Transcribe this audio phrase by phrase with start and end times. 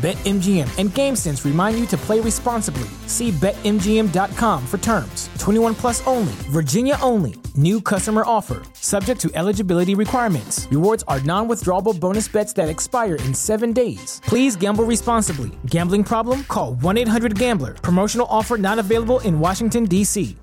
[0.00, 2.88] BetMGM and GameSense remind you to play responsibly.
[3.06, 5.28] See BetMGM.com for terms.
[5.38, 7.34] 21 plus only, Virginia only.
[7.54, 10.66] New customer offer, subject to eligibility requirements.
[10.70, 14.22] Rewards are non withdrawable bonus bets that expire in seven days.
[14.24, 15.50] Please gamble responsibly.
[15.66, 16.44] Gambling problem?
[16.44, 17.74] Call 1 800 Gambler.
[17.74, 20.34] Promotional offer not available in Washington, D.C.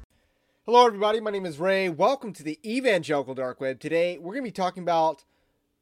[0.67, 1.19] Hello, everybody.
[1.19, 1.89] My name is Ray.
[1.89, 3.79] Welcome to the Evangelical Dark Web.
[3.79, 5.23] Today, we're going to be talking about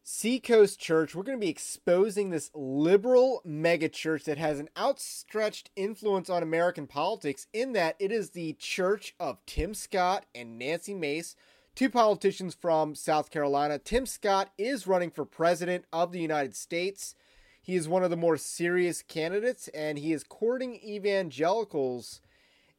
[0.07, 1.15] Seacoast Church.
[1.15, 6.85] We're going to be exposing this liberal megachurch that has an outstretched influence on American
[6.85, 11.35] politics, in that it is the church of Tim Scott and Nancy Mace,
[11.73, 13.79] two politicians from South Carolina.
[13.79, 17.15] Tim Scott is running for president of the United States.
[17.59, 22.21] He is one of the more serious candidates, and he is courting evangelicals.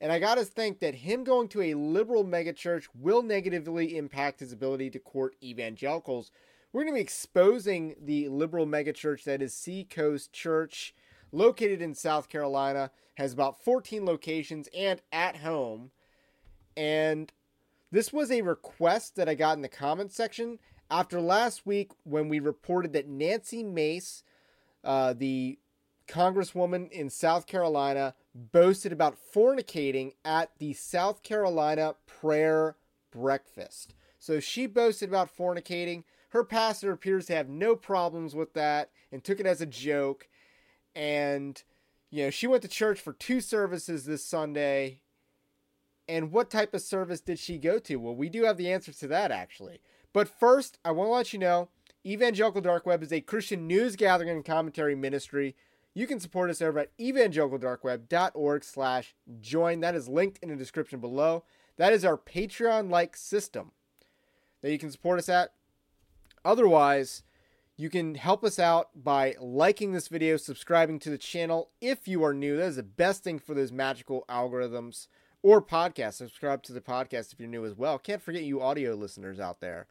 [0.00, 4.38] And I got to think that him going to a liberal megachurch will negatively impact
[4.38, 6.30] his ability to court evangelicals
[6.76, 10.94] we're going to be exposing the liberal megachurch that is Seacoast Church,
[11.32, 15.90] located in South Carolina, has about 14 locations and at home.
[16.76, 17.32] And
[17.90, 20.58] this was a request that I got in the comments section
[20.90, 24.22] after last week when we reported that Nancy Mace,
[24.84, 25.58] uh, the
[26.06, 32.76] congresswoman in South Carolina, boasted about fornicating at the South Carolina prayer
[33.10, 33.94] breakfast.
[34.18, 36.04] So she boasted about fornicating.
[36.36, 40.28] Her pastor appears to have no problems with that and took it as a joke.
[40.94, 41.62] And,
[42.10, 45.00] you know, she went to church for two services this Sunday.
[46.06, 47.96] And what type of service did she go to?
[47.96, 49.80] Well, we do have the answers to that, actually.
[50.12, 51.70] But first, I want to let you know
[52.04, 55.56] Evangelical Dark Web is a Christian news gathering and commentary ministry.
[55.94, 59.80] You can support us over at evangelicaldarkweb.org slash join.
[59.80, 61.44] That is linked in the description below.
[61.78, 63.72] That is our Patreon-like system
[64.60, 65.52] that you can support us at.
[66.46, 67.24] Otherwise,
[67.76, 72.22] you can help us out by liking this video, subscribing to the channel if you
[72.22, 72.56] are new.
[72.56, 75.08] That is the best thing for those magical algorithms
[75.42, 76.14] or podcast.
[76.14, 77.98] Subscribe to the podcast if you're new as well.
[77.98, 79.88] Can't forget you audio listeners out there.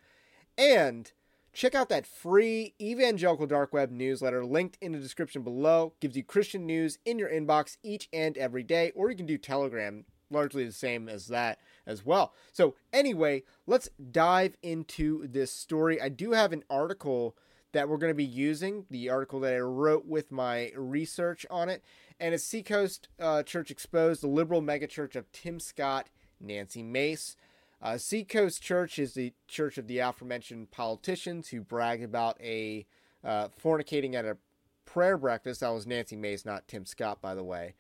[0.58, 1.12] And
[1.52, 5.92] check out that free Evangelical Dark Web newsletter linked in the description below.
[6.00, 9.38] Gives you Christian news in your inbox each and every day, or you can do
[9.38, 12.34] Telegram, largely the same as that as well.
[12.52, 16.02] So, anyway, let's dive into this story.
[16.02, 17.36] I do have an article
[17.72, 21.68] that we're going to be using, the article that I wrote with my research on
[21.68, 21.84] it,
[22.20, 26.08] and it's Seacoast uh, Church Exposed, the liberal megachurch of Tim Scott,
[26.40, 27.36] Nancy Mace.
[27.82, 32.86] Uh, Seacoast Church is the church of the aforementioned politicians who brag about a
[33.24, 34.38] uh, fornicating at a
[34.86, 35.60] prayer breakfast.
[35.60, 37.76] That was Nancy Mace, not Tim Scott, by the way.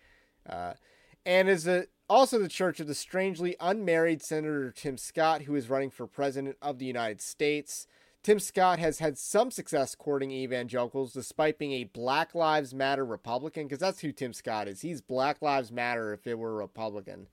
[0.48, 0.74] Uh,
[1.26, 5.70] and is a also, the church of the strangely unmarried Senator Tim Scott, who is
[5.70, 7.88] running for president of the United States.
[8.22, 13.66] Tim Scott has had some success courting evangelicals despite being a Black Lives Matter Republican,
[13.68, 14.82] because that's who Tim Scott is.
[14.82, 17.28] He's Black Lives Matter if it were a Republican.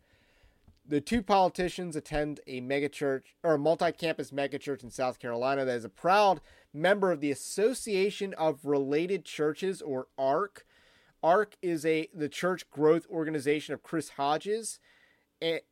[0.86, 5.84] The two politicians attend a megachurch or a multi-campus megachurch in South Carolina that is
[5.84, 6.40] a proud
[6.74, 10.66] member of the Association of Related Churches or ARC,
[11.22, 14.78] ARC is a the church growth organization of Chris Hodges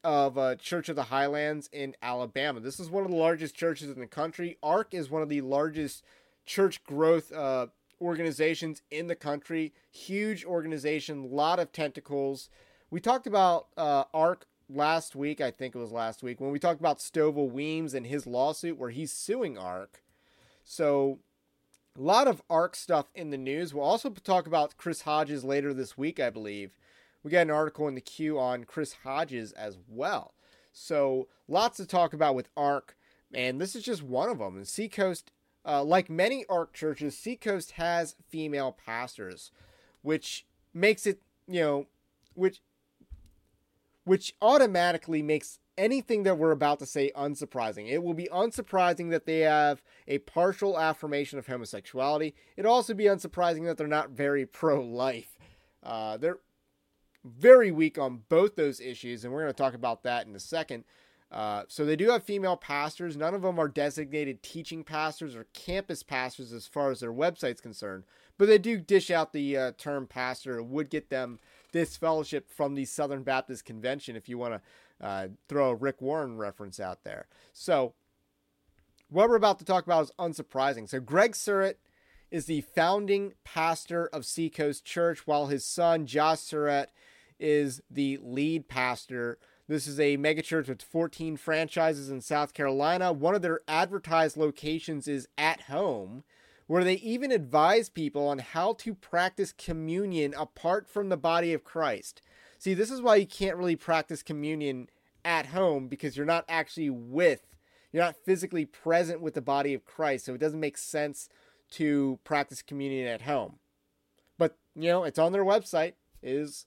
[0.03, 2.61] of uh, Church of the Highlands in Alabama.
[2.61, 4.59] This is one of the largest churches in the country.
[4.63, 6.03] ARC is one of the largest
[6.45, 7.69] church growth uh,
[8.01, 9.73] organizations in the country.
[9.93, 12.49] Huge organization, lot of tentacles.
[12.91, 16.59] We talked about uh, ARC last week, I think it was last week, when we
[16.59, 20.03] talked about Stovall Weems and his lawsuit where he's suing ARC.
[20.65, 21.21] So
[21.97, 23.75] a lot of ARC stuff in the news.
[23.75, 26.79] We'll also talk about Chris Hodges later this week, I believe.
[27.23, 30.35] We got an article in the queue on Chris Hodges as well.
[30.73, 32.97] So lots to talk about with ARC,
[33.35, 34.57] and this is just one of them.
[34.57, 35.33] And Seacoast,
[35.67, 39.51] uh, like many ARC churches, Seacoast has female pastors,
[40.03, 41.87] which makes it, you know,
[42.35, 42.61] which
[44.05, 47.89] which automatically makes anything that we're about to say unsurprising.
[47.91, 52.35] It will be unsurprising that they have a partial affirmation of homosexuality.
[52.57, 55.39] It'll also be unsurprising that they're not very pro life.
[55.83, 56.41] Uh, they're
[57.25, 60.41] very weak on both those issues, and we're going to talk about that in a
[60.41, 60.85] second.
[61.33, 63.17] Uh, so they do have female pastors.
[63.17, 67.61] None of them are designated teaching pastors or campus pastors as far as their website's
[67.61, 68.05] concerned,
[68.37, 70.59] but they do dish out the uh, term pastor.
[70.59, 71.39] It would get them
[71.73, 74.61] this fellowship from the Southern Baptist Convention if you want to
[75.01, 77.27] uh, throw a Rick Warren reference out there.
[77.53, 77.95] So
[79.09, 80.89] what we're about to talk about is unsurprising.
[80.89, 81.79] So Greg Surratt
[82.31, 86.91] is the founding pastor of Seacoast Church, while his son Josh Surratt
[87.39, 89.39] is the lead pastor
[89.71, 93.13] this is a megachurch with 14 franchises in South Carolina.
[93.13, 96.25] One of their advertised locations is at home,
[96.67, 101.63] where they even advise people on how to practice communion apart from the body of
[101.63, 102.21] Christ.
[102.61, 104.91] See, this is why you can't really practice communion
[105.25, 107.57] at home because you're not actually with,
[107.91, 110.27] you're not physically present with the body of Christ.
[110.27, 111.31] So it doesn't make sense
[111.71, 113.61] to practice communion at home.
[114.37, 116.67] But, you know, it's on their website is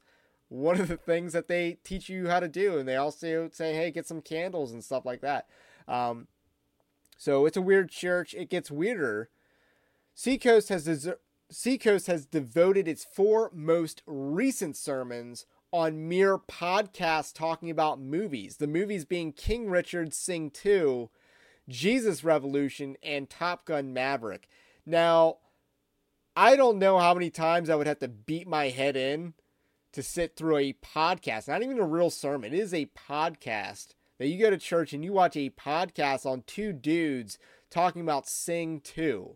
[0.50, 2.80] one of the things that they teach you how to do.
[2.80, 5.48] And they also say, hey, get some candles and stuff like that.
[5.88, 6.26] Um,
[7.20, 8.34] so it's a weird church.
[8.34, 9.30] It gets weirder.
[10.16, 11.18] Seacoast has des-
[11.52, 18.58] Seacoast has devoted its four most recent sermons on mere podcasts talking about movies.
[18.58, 21.10] The movies being King Richard, Sing 2,
[21.68, 24.48] Jesus Revolution, and Top Gun Maverick.
[24.86, 25.38] Now,
[26.36, 29.34] I don't know how many times I would have to beat my head in
[29.94, 32.54] to sit through a podcast, not even a real sermon.
[32.54, 36.44] It is a podcast that you go to church and you watch a podcast on
[36.46, 37.40] two dudes
[37.72, 39.36] talking about Sing 2.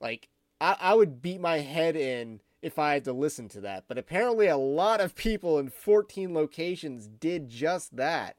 [0.00, 0.28] Like,
[0.60, 3.84] I, I would beat my head in if I had to listen to that.
[3.88, 8.38] But apparently, a lot of people in 14 locations did just that.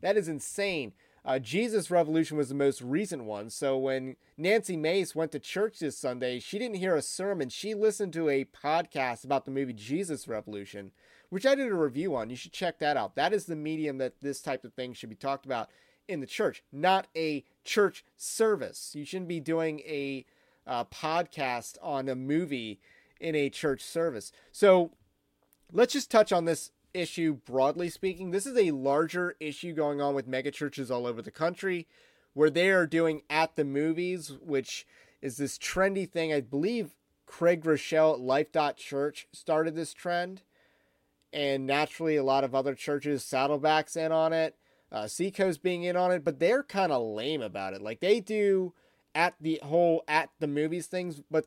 [0.00, 0.92] That is insane.
[1.24, 3.50] Uh, Jesus Revolution was the most recent one.
[3.50, 7.48] So when Nancy Mace went to church this Sunday, she didn't hear a sermon.
[7.50, 10.92] She listened to a podcast about the movie Jesus Revolution,
[11.28, 12.30] which I did a review on.
[12.30, 13.16] You should check that out.
[13.16, 15.68] That is the medium that this type of thing should be talked about
[16.08, 18.92] in the church, not a church service.
[18.94, 20.24] You shouldn't be doing a
[20.66, 22.80] uh, podcast on a movie
[23.20, 24.32] in a church service.
[24.52, 24.92] So
[25.72, 28.30] let's just touch on this issue, broadly speaking.
[28.30, 31.86] This is a larger issue going on with megachurches all over the country
[32.34, 34.86] where they are doing at the movies, which
[35.20, 36.32] is this trendy thing.
[36.32, 36.94] I believe
[37.26, 40.42] Craig Groeschel at Life Church started this trend.
[41.32, 44.56] And naturally, a lot of other churches, Saddleback's in on it,
[44.90, 47.82] uh, Seacoast being in on it, but they're kind of lame about it.
[47.82, 48.72] Like they do
[49.14, 51.46] at the whole at the movies things, but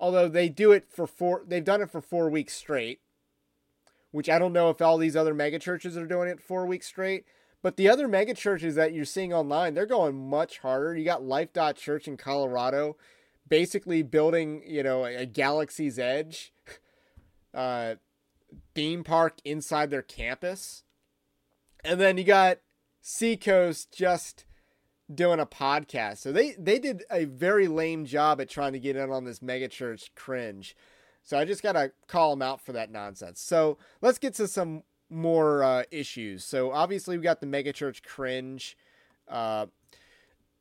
[0.00, 3.00] although they do it for four, they've done it for four weeks straight
[4.12, 6.86] which I don't know if all these other mega churches are doing it four weeks
[6.86, 7.24] straight.
[7.62, 10.96] But the other mega churches that you're seeing online, they're going much harder.
[10.96, 12.96] You got Life Dot Church in Colorado,
[13.46, 16.52] basically building, you know, a, Galaxy's Edge
[17.54, 17.96] uh,
[18.74, 20.84] theme park inside their campus.
[21.84, 22.58] And then you got
[23.02, 24.46] Seacoast just
[25.12, 26.18] doing a podcast.
[26.18, 29.40] So they they did a very lame job at trying to get in on this
[29.40, 30.76] megachurch cringe.
[31.22, 33.40] So I just got to call them out for that nonsense.
[33.40, 36.44] So let's get to some more uh, issues.
[36.44, 38.76] So obviously we got the megachurch cringe.
[39.28, 39.66] Uh,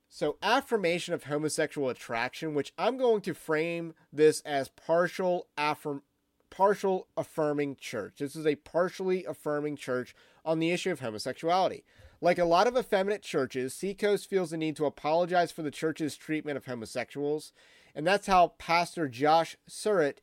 [0.09, 6.01] so affirmation of homosexual attraction, which I'm going to frame this as partial affirm
[6.49, 8.15] partial affirming church.
[8.17, 11.83] This is a partially affirming church on the issue of homosexuality.
[12.21, 16.18] Like a lot of effeminate churches, Seacoast feels the need to apologize for the church's
[16.18, 17.54] treatment of homosexuals,
[17.95, 20.19] and that's how Pastor Josh Surratt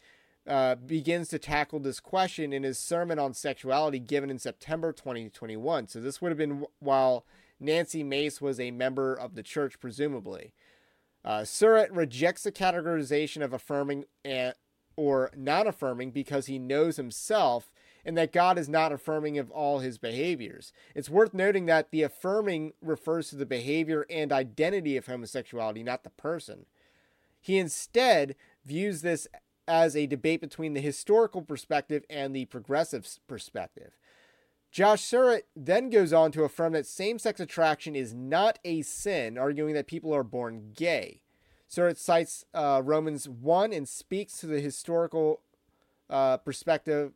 [0.46, 5.88] uh, begins to tackle this question in his sermon on sexuality given in September 2021.
[5.88, 7.24] So this would have been while
[7.58, 10.52] Nancy Mace was a member of the church, presumably.
[11.24, 14.54] Uh, Surratt rejects the categorization of affirming and,
[14.96, 17.72] or not affirming because he knows himself
[18.06, 20.72] and that God is not affirming of all his behaviors.
[20.94, 26.04] It's worth noting that the affirming refers to the behavior and identity of homosexuality, not
[26.04, 26.66] the person.
[27.40, 29.26] He instead views this
[29.66, 33.98] as a debate between the historical perspective and the progressive perspective.
[34.70, 39.36] Josh Surratt then goes on to affirm that same sex attraction is not a sin,
[39.36, 41.22] arguing that people are born gay.
[41.66, 45.40] Surratt cites uh, Romans 1 and speaks to the historical
[46.08, 47.12] uh, perspective,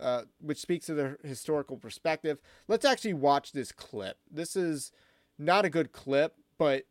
[0.00, 2.38] uh, which speaks to the historical perspective.
[2.68, 4.16] Let's actually watch this clip.
[4.30, 4.92] This is
[5.38, 6.84] not a good clip, but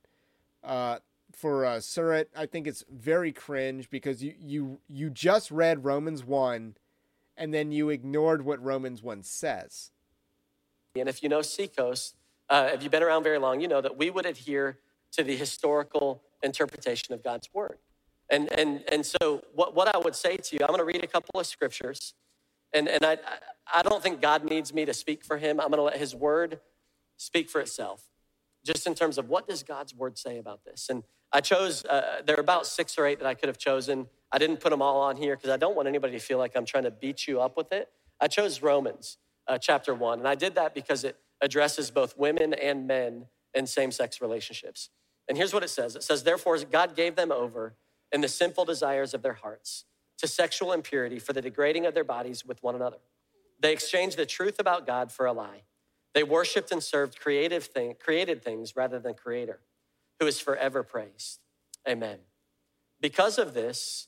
[0.63, 0.99] uh,
[1.31, 1.81] for uh,
[2.35, 6.75] I think it's very cringe because you you you just read Romans one,
[7.37, 9.91] and then you ignored what Romans one says.
[10.95, 12.15] And if you know Seacoast,
[12.49, 14.79] uh, if you've been around very long, you know that we would adhere
[15.11, 17.77] to the historical interpretation of God's word.
[18.29, 21.03] And and and so what what I would say to you, I'm going to read
[21.03, 22.13] a couple of scriptures,
[22.73, 23.17] And, and I,
[23.73, 25.59] I don't think God needs me to speak for him.
[25.59, 26.59] I'm going to let his word
[27.17, 28.03] speak for itself,
[28.65, 30.88] just in terms of what does God's word say about this.
[30.89, 34.07] And I chose, uh, there are about six or eight that I could have chosen.
[34.31, 36.55] I didn't put them all on here because I don't want anybody to feel like
[36.55, 37.89] I'm trying to beat you up with it.
[38.19, 42.53] I chose Romans uh, chapter one, and I did that because it addresses both women
[42.53, 44.89] and men in same sex relationships.
[45.27, 47.75] And here's what it says it says, Therefore, God gave them over
[48.11, 49.85] in the sinful desires of their hearts
[50.19, 52.97] to sexual impurity for the degrading of their bodies with one another.
[53.59, 55.63] They exchanged the truth about God for a lie.
[56.13, 59.59] They worshiped and served creative thing, created things rather than Creator,
[60.19, 61.39] who is forever praised.
[61.88, 62.19] Amen.
[62.99, 64.07] Because of this,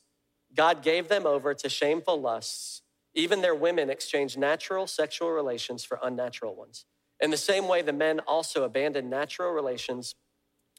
[0.54, 2.82] God gave them over to shameful lusts.
[3.14, 6.84] Even their women exchanged natural sexual relations for unnatural ones.
[7.20, 10.14] In the same way, the men also abandoned natural relations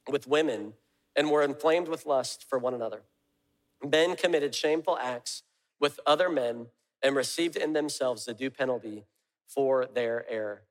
[0.09, 0.73] with women
[1.15, 3.03] and were inflamed with lust for one another.
[3.83, 5.43] Men committed shameful acts
[5.79, 6.67] with other men
[7.01, 9.05] and received in themselves the due penalty
[9.47, 10.63] for their error.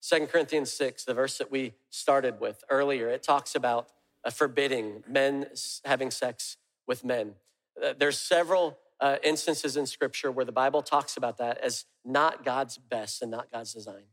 [0.00, 3.88] Second Corinthians 6, the verse that we started with earlier, it talks about
[4.30, 5.46] forbidding men
[5.84, 6.56] having sex
[6.86, 7.34] with men.
[7.82, 12.44] Uh, there's several uh, instances in scripture where the Bible talks about that as not
[12.44, 14.04] God's best and not God's design.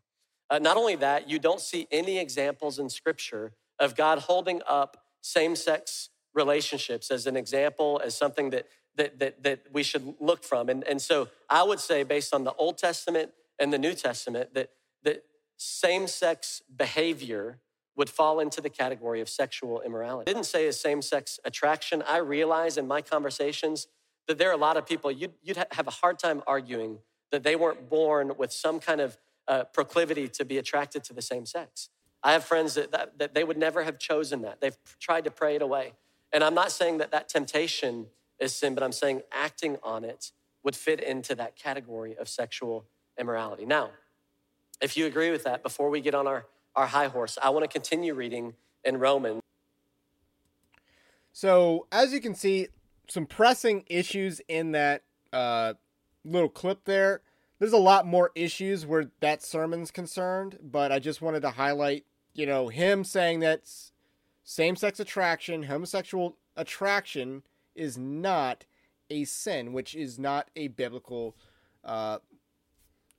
[0.49, 5.05] Uh, not only that, you don't see any examples in scripture of God holding up
[5.21, 10.43] same sex relationships as an example, as something that, that, that, that we should look
[10.43, 10.69] from.
[10.69, 14.53] And, and so I would say, based on the Old Testament and the New Testament,
[14.53, 14.71] that,
[15.03, 15.23] that
[15.57, 17.59] same sex behavior
[17.95, 20.31] would fall into the category of sexual immorality.
[20.31, 22.01] I didn't say a same sex attraction.
[22.07, 23.87] I realize in my conversations
[24.27, 26.99] that there are a lot of people, you'd, you'd have a hard time arguing
[27.31, 31.21] that they weren't born with some kind of uh, proclivity to be attracted to the
[31.21, 31.89] same sex.
[32.23, 34.61] I have friends that, that, that they would never have chosen that.
[34.61, 35.93] They've tried to pray it away.
[36.33, 38.07] And I'm not saying that that temptation
[38.39, 40.31] is sin, but I'm saying acting on it
[40.63, 42.85] would fit into that category of sexual
[43.19, 43.65] immorality.
[43.65, 43.91] Now,
[44.81, 46.45] if you agree with that, before we get on our,
[46.75, 49.41] our high horse, I want to continue reading in Romans.
[51.33, 52.67] So, as you can see,
[53.07, 55.73] some pressing issues in that uh,
[56.23, 57.21] little clip there
[57.61, 62.05] there's a lot more issues where that sermon's concerned, but I just wanted to highlight,
[62.33, 63.69] you know, him saying that
[64.43, 67.43] same sex attraction, homosexual attraction
[67.75, 68.65] is not
[69.09, 71.35] a sin, which is not a biblical,
[71.83, 72.19] uh,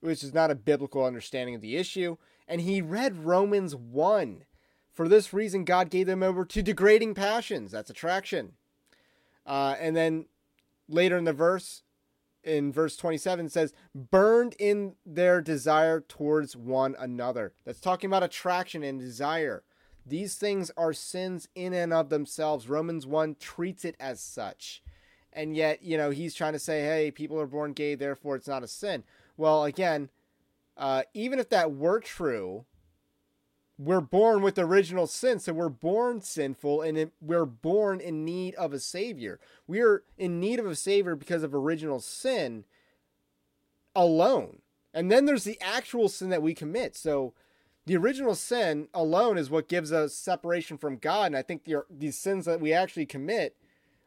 [0.01, 2.17] which is not a biblical understanding of the issue.
[2.49, 4.45] And he read Romans 1.
[4.93, 7.71] For this reason, God gave them over to degrading passions.
[7.71, 8.53] That's attraction.
[9.47, 10.27] Uh, and then
[10.89, 11.83] later in the verse,
[12.45, 17.55] in verse 27 says, burned in their desire towards one another.
[17.65, 19.63] That's talking about attraction and desire.
[20.07, 22.69] These things are sins in and of themselves.
[22.69, 24.83] Romans 1 treats it as such.
[25.33, 28.49] And yet, you know, he's trying to say, hey, people are born gay, therefore it's
[28.49, 29.05] not a sin.
[29.37, 30.11] Well, again,
[30.77, 32.65] uh, even if that were true,
[33.79, 38.73] we're born with original sin, so we're born sinful and we're born in need of
[38.73, 39.41] a savior.
[39.67, 42.65] We're in need of a savior because of original sin
[43.95, 44.61] alone.
[44.95, 46.95] And then there's the actual sin that we commit.
[46.95, 47.33] So
[47.87, 51.27] the original sin alone is what gives us separation from God.
[51.27, 53.57] And I think the, these sins that we actually commit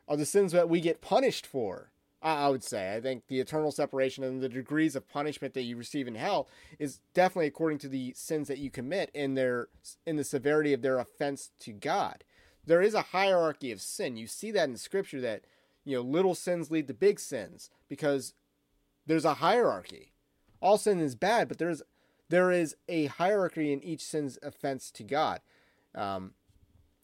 [0.08, 1.92] are the sins that we get punished for.
[2.26, 2.96] I would say.
[2.96, 6.48] I think the eternal separation and the degrees of punishment that you receive in hell
[6.80, 9.68] is definitely according to the sins that you commit in their
[10.08, 12.24] in the severity of their offense to God.
[12.66, 14.18] There is a hierarchy of sin.
[14.18, 15.44] You see that in scripture that
[15.84, 18.34] you know little sins lead to big sins because
[19.06, 20.14] there's a hierarchy.
[20.62, 21.84] All sin is bad, but there's
[22.30, 25.42] there is a hierarchy in each sin's offense to God.
[25.94, 26.34] Um,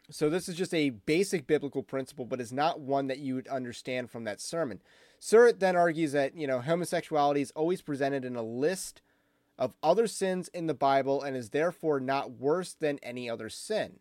[0.09, 3.47] so this is just a basic biblical principle, but is not one that you would
[3.47, 4.81] understand from that sermon.
[5.19, 9.01] Surratt then argues that, you know, homosexuality is always presented in a list
[9.57, 13.99] of other sins in the Bible and is therefore not worse than any other sin.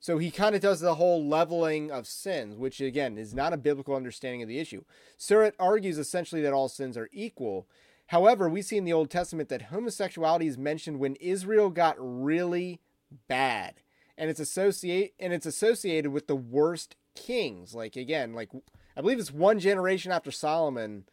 [0.00, 3.58] So he kind of does the whole leveling of sins, which again is not a
[3.58, 4.84] biblical understanding of the issue.
[5.16, 7.66] Surratt argues essentially that all sins are equal.
[8.08, 12.80] However, we see in the Old Testament that homosexuality is mentioned when Israel got really
[13.28, 13.74] bad.
[14.16, 17.74] And it's associate and it's associated with the worst kings.
[17.74, 18.50] Like again, like
[18.96, 21.04] I believe it's one generation after Solomon,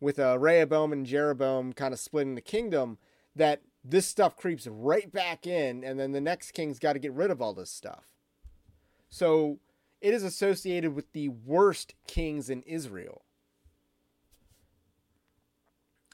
[0.00, 2.98] with uh, Rehoboam and Jeroboam kind of splitting the kingdom,
[3.36, 7.12] that this stuff creeps right back in, and then the next king's got to get
[7.12, 8.04] rid of all this stuff.
[9.10, 9.58] So
[10.00, 13.22] it is associated with the worst kings in Israel.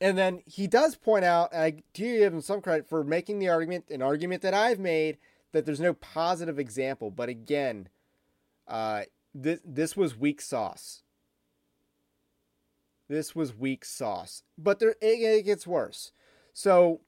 [0.00, 3.48] And then he does point out, I do give him some credit for making the
[3.48, 5.16] argument, an argument that I've made,
[5.52, 7.10] that there's no positive example.
[7.10, 7.88] But again,
[8.68, 9.02] uh,
[9.34, 11.02] this this was weak sauce.
[13.08, 14.42] This was weak sauce.
[14.58, 16.12] But there, it, it gets worse.
[16.52, 17.00] So,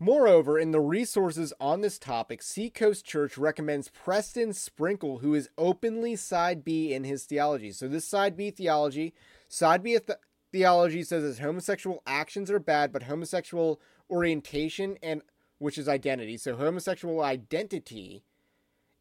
[0.00, 6.16] moreover, in the resources on this topic, Seacoast Church recommends Preston Sprinkle, who is openly
[6.16, 7.70] side B in his theology.
[7.70, 9.14] So, this side B theology,
[9.48, 9.96] side B
[10.56, 13.78] theology says that homosexual actions are bad, but homosexual
[14.10, 15.20] orientation and
[15.58, 16.38] which is identity.
[16.38, 18.24] So, homosexual identity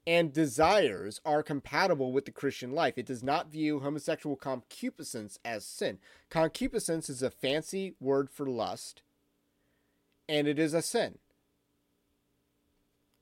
[0.05, 2.97] and desires are compatible with the Christian life.
[2.97, 5.99] It does not view homosexual concupiscence as sin.
[6.29, 9.01] Concupiscence is a fancy word for lust,
[10.27, 11.19] and it is a sin.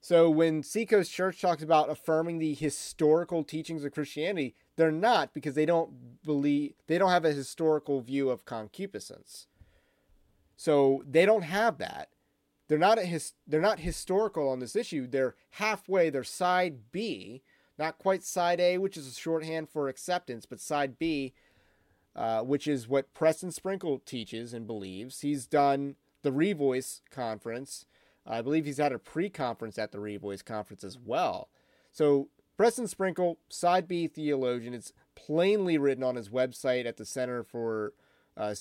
[0.02, 5.56] So when Seacoast Church talks about affirming the historical teachings of Christianity, they're not because
[5.56, 9.48] they don't believe they don't have a historical view of concupiscence.
[10.56, 12.10] So they don't have that
[12.68, 15.08] they're not his, they're not historical on this issue.
[15.08, 16.10] They're halfway.
[16.10, 17.44] They're side B,
[17.78, 21.34] not quite side A, which is a shorthand for acceptance, but side B,
[22.16, 25.22] uh, which is what Preston Sprinkle teaches and believes.
[25.22, 27.86] He's done the Revoice conference.
[28.26, 31.50] I believe he's had a pre-conference at the Revoice conference as well.
[31.92, 34.74] So Preston Sprinkle, side B theologian.
[34.74, 37.94] It's plainly written on his website at the Center for
[38.36, 38.56] uh,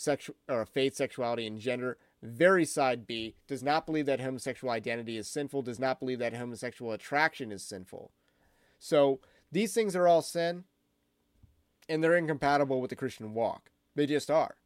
[0.49, 5.29] or Faith, Sexuality, and Gender very side B, does not believe that homosexual identity is
[5.29, 8.13] sinful, does not believe that homosexual attraction is sinful.
[8.79, 9.21] So
[9.51, 10.65] these things are all sin,
[11.89, 13.71] and they're incompatible with the Christian walk.
[13.95, 14.57] They just are.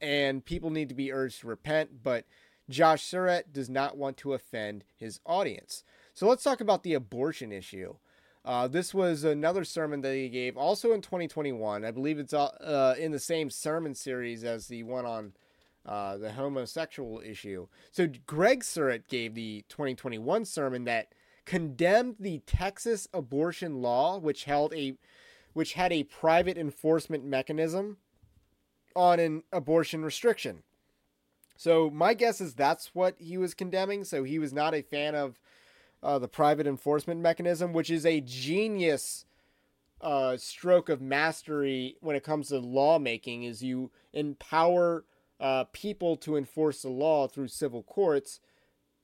[0.00, 2.24] And people need to be urged to repent, but
[2.68, 5.84] Josh Surratt does not want to offend his audience.
[6.12, 7.94] So let's talk about the abortion issue.
[8.46, 11.84] Uh, this was another sermon that he gave also in 2021.
[11.84, 15.32] I believe it's uh, in the same sermon series as the one on
[15.84, 17.66] uh, the homosexual issue.
[17.90, 21.08] So Greg Surratt gave the 2021 sermon that
[21.44, 24.96] condemned the Texas abortion law, which held a
[25.52, 27.96] which had a private enforcement mechanism
[28.94, 30.62] on an abortion restriction.
[31.56, 34.04] So my guess is that's what he was condemning.
[34.04, 35.40] So he was not a fan of
[36.02, 39.24] uh, the private enforcement mechanism, which is a genius
[40.00, 43.42] uh, stroke of mastery when it comes to lawmaking.
[43.42, 45.04] Is you empower
[45.40, 48.40] uh, people to enforce the law through civil courts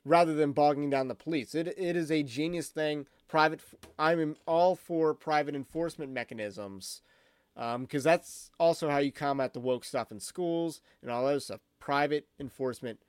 [0.04, 1.54] rather than bogging down the police.
[1.54, 3.06] It, it is a genius thing.
[3.28, 3.60] Private,
[3.98, 7.02] I'm all for private enforcement mechanisms
[7.54, 11.42] because um, that's also how you combat the woke stuff in schools and all that
[11.42, 11.60] stuff.
[11.78, 13.00] Private enforcement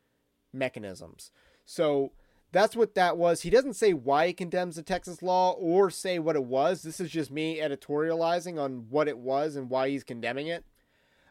[0.51, 1.31] mechanisms.
[1.65, 2.11] So
[2.53, 3.41] that's what that was.
[3.41, 6.83] He doesn't say why he condemns the Texas law or say what it was.
[6.83, 10.63] This is just me editorializing on what it was and why he's condemning it.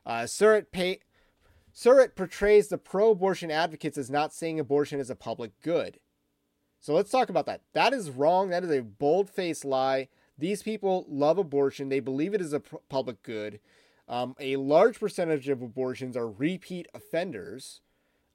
[0.05, 0.99] Uh, Surratt pay,
[1.73, 6.01] Surratt portrays the pro abortion advocates as not seeing abortion as a public good.
[6.81, 7.63] So let's talk about that.
[7.73, 8.51] That is wrong.
[8.51, 10.09] That is a bold faced lie.
[10.37, 13.61] These people love abortion, they believe it is a public good.
[14.09, 17.81] Um, a large percentage of abortions are repeat offenders.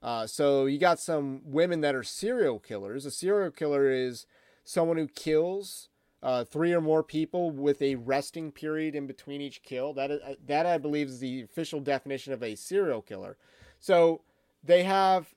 [0.02, 3.04] Uh, so you got some women that are serial killers.
[3.04, 4.26] A serial killer is
[4.64, 5.88] someone who kills
[6.22, 9.92] uh, three or more people with a resting period in between each kill.
[9.92, 13.36] That is, uh, that I believe is the official definition of a serial killer.
[13.80, 14.22] So
[14.62, 15.34] they have,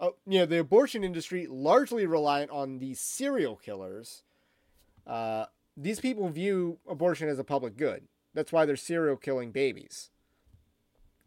[0.00, 4.22] uh, you know, the abortion industry largely reliant on these serial killers.
[5.06, 8.04] Uh, these people view abortion as a public good.
[8.34, 10.10] That's why they're serial killing babies.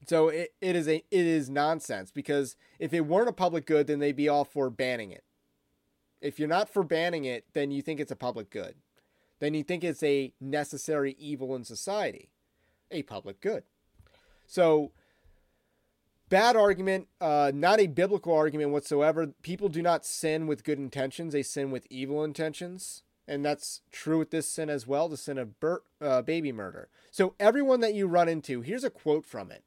[0.06, 3.88] So it, it is a it is nonsense because if it weren't a public good,
[3.88, 5.24] then they'd be all for banning it.
[6.22, 8.76] If you're not for banning it, then you think it's a public good.
[9.40, 12.30] Then you think it's a necessary evil in society,
[12.92, 13.64] a public good.
[14.46, 14.92] So,
[16.28, 19.28] bad argument, uh, not a biblical argument whatsoever.
[19.42, 23.04] People do not sin with good intentions, they sin with evil intentions.
[23.28, 26.90] And that's true with this sin as well the sin of bur- uh, baby murder.
[27.12, 29.64] So, everyone that you run into, here's a quote from it,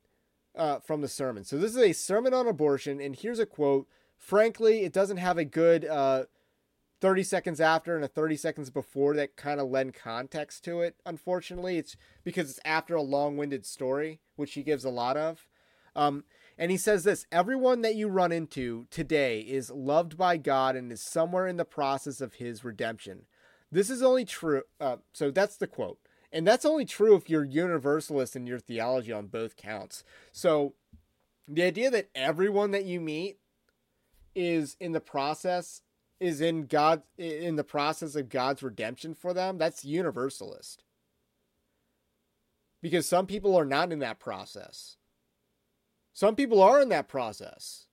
[0.56, 1.44] uh, from the sermon.
[1.44, 3.88] So, this is a sermon on abortion, and here's a quote.
[4.16, 6.24] Frankly, it doesn't have a good uh,
[7.00, 10.94] 30 seconds after and a 30 seconds before that kind of lend context to it.
[11.04, 15.48] Unfortunately, it's because it's after a long winded story, which he gives a lot of.
[15.96, 16.24] Um,
[16.56, 20.92] and he says this everyone that you run into today is loved by God and
[20.92, 23.26] is somewhere in the process of his redemption.
[23.72, 24.62] This is only true.
[24.80, 25.98] Uh, so that's the quote.
[26.32, 30.02] And that's only true if you're universalist in your theology on both counts.
[30.32, 30.74] So
[31.46, 33.38] the idea that everyone that you meet
[34.34, 35.82] is in the process
[36.18, 40.84] is in God in the process of God's redemption for them, that's universalist.
[42.80, 44.96] Because some people are not in that process.
[46.12, 47.86] Some people are in that process.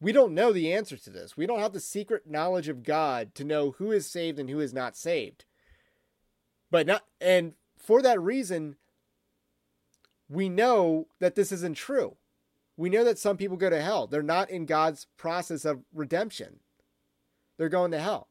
[0.00, 1.36] We don't know the answer to this.
[1.36, 4.60] We don't have the secret knowledge of God to know who is saved and who
[4.60, 5.44] is not saved.
[6.74, 8.74] But not and for that reason
[10.28, 12.16] we know that this isn't true.
[12.76, 14.08] We know that some people go to hell.
[14.08, 16.58] They're not in God's process of redemption,
[17.56, 18.26] they're going to hell.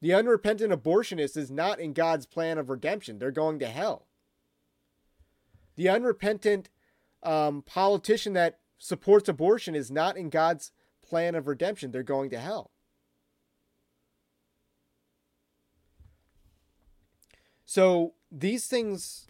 [0.00, 3.18] The unrepentant abortionist is not in God's plan of redemption.
[3.18, 4.06] They're going to hell.
[5.74, 6.70] The unrepentant
[7.24, 10.72] um, politician that supports abortion is not in God's
[11.06, 11.90] plan of redemption.
[11.90, 12.70] They're going to hell.
[17.66, 19.26] So these things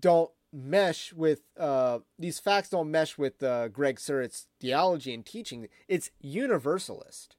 [0.00, 5.68] don't mesh with uh, these facts don't mesh with uh, Greg Surratt's theology and teaching.
[5.88, 7.36] It's universalist.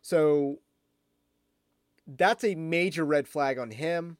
[0.00, 0.58] So
[2.06, 4.16] that's a major red flag on him.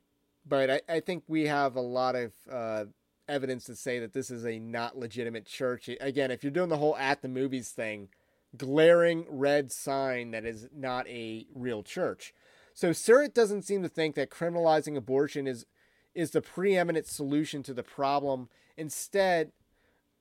[0.47, 2.85] But I, I think we have a lot of uh,
[3.29, 5.89] evidence to say that this is a not legitimate church.
[6.01, 8.09] Again, if you're doing the whole at the movies thing,
[8.57, 12.35] glaring red sign that is not a real church.
[12.75, 15.67] So Surratt doesn't seem to think that criminalizing abortion is
[16.15, 18.49] is the preeminent solution to the problem.
[18.77, 19.51] Instead,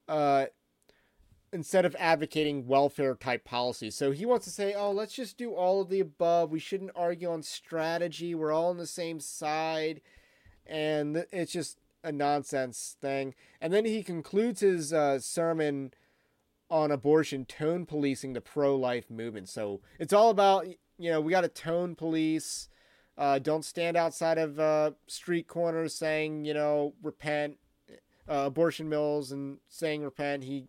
[0.07, 0.45] uh,
[1.53, 3.95] instead of advocating welfare type policies.
[3.95, 6.49] So he wants to say, oh, let's just do all of the above.
[6.49, 8.33] We shouldn't argue on strategy.
[8.33, 10.01] We're all on the same side.
[10.65, 13.35] And it's just a nonsense thing.
[13.59, 15.93] And then he concludes his uh, sermon
[16.69, 19.49] on abortion tone policing the pro life movement.
[19.49, 20.67] So it's all about
[21.01, 22.69] you know, we got to tone police.
[23.17, 27.57] Uh, don't stand outside of uh, street corners saying, you know, repent,
[28.29, 30.43] uh, abortion mills, and saying repent.
[30.43, 30.67] He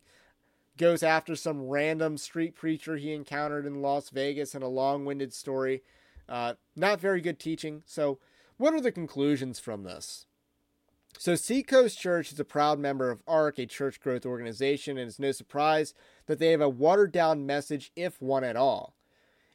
[0.77, 5.33] goes after some random street preacher he encountered in Las Vegas in a long winded
[5.33, 5.83] story.
[6.29, 7.83] Uh, not very good teaching.
[7.87, 8.19] So,
[8.57, 10.27] what are the conclusions from this?
[11.19, 15.19] So, Seacoast Church is a proud member of ARC, a church growth organization, and it's
[15.19, 15.95] no surprise
[16.27, 18.95] that they have a watered down message, if one at all.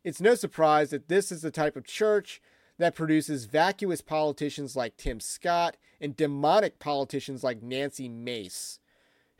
[0.08, 2.42] It's no surprise that this is the type of church
[2.78, 8.80] that produces vacuous politicians like Tim Scott and demonic politicians like Nancy Mace,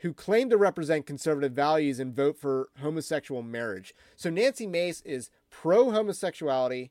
[0.00, 3.94] who claim to represent conservative values and vote for homosexual marriage.
[4.14, 6.90] So Nancy Mace is pro homosexuality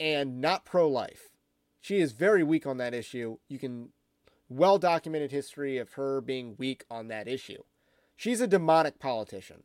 [0.00, 1.28] and not pro life.
[1.80, 3.36] She is very weak on that issue.
[3.48, 3.90] You can
[4.48, 7.62] well documented history of her being weak on that issue.
[8.16, 9.62] She's a demonic politician.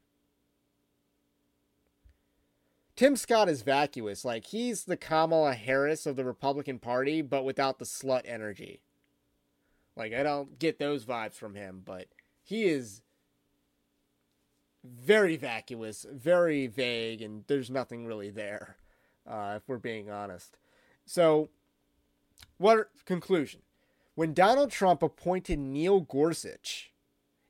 [3.02, 4.24] Tim Scott is vacuous.
[4.24, 8.80] Like he's the Kamala Harris of the Republican Party, but without the slut energy.
[9.96, 12.10] Like I don't get those vibes from him, but
[12.44, 13.02] he is
[14.84, 18.78] very vacuous, very vague, and there's nothing really there,
[19.26, 20.60] uh, if we're being honest.
[21.04, 21.50] So,
[22.60, 23.62] what conclusion?
[24.14, 26.94] When Donald Trump appointed Neil Gorsuch,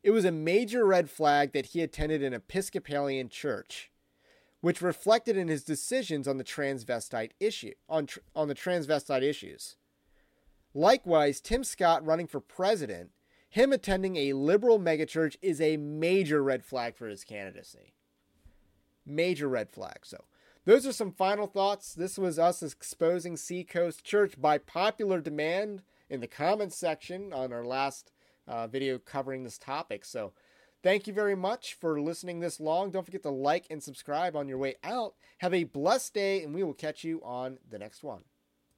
[0.01, 3.90] it was a major red flag that he attended an Episcopalian church
[4.61, 9.75] which reflected in his decisions on the transvestite issue on tr- on the transvestite issues.
[10.73, 13.09] Likewise, Tim Scott running for president,
[13.49, 17.93] him attending a liberal megachurch is a major red flag for his candidacy.
[19.05, 19.99] Major red flag.
[20.03, 20.23] So,
[20.63, 21.93] those are some final thoughts.
[21.93, 27.65] This was us exposing Seacoast Church by popular demand in the comments section on our
[27.65, 28.11] last
[28.47, 30.05] uh, video covering this topic.
[30.05, 30.31] So,
[30.83, 32.89] Thank you very much for listening this long.
[32.89, 35.13] Don't forget to like and subscribe on your way out.
[35.37, 38.23] Have a blessed day, and we will catch you on the next one.